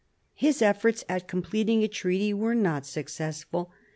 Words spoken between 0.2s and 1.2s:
His efforts